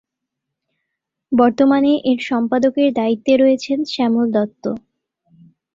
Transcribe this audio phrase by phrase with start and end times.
[1.31, 4.63] বর্তমানে এর সম্পাদকের দায়িত্বে রয়েছেন শ্যামল দত্ত।